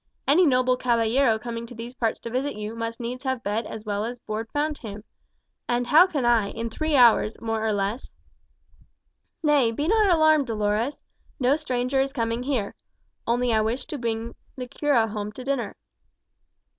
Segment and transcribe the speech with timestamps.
[0.27, 3.85] Any noble caballero coming to these parts to visit you must needs have bed as
[3.85, 5.03] well as board found him.
[5.69, 8.09] And how can I, in three hours, more or less"
[9.43, 11.03] "Nay, be not alarmed, Dolores;
[11.39, 12.73] no stranger is coming here.
[13.27, 15.75] Only I wish to bring the cura home to dinner."